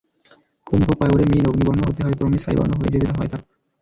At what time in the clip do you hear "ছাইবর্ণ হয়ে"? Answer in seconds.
2.37-2.93